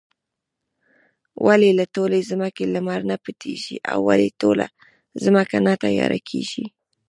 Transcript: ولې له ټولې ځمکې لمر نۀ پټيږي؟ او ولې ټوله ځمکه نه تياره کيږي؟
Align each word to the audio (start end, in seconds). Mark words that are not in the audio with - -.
ولې 1.45 1.69
له 1.79 1.85
ټولې 1.95 2.19
ځمکې 2.31 2.63
لمر 2.73 2.99
نۀ 3.09 3.15
پټيږي؟ 3.23 3.77
او 3.91 3.97
ولې 4.07 4.29
ټوله 4.41 4.65
ځمکه 5.23 5.57
نه 5.65 5.73
تياره 5.83 6.19
کيږي؟ 6.29 6.63